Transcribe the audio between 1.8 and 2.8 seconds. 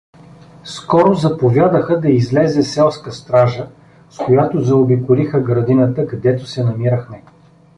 да излезе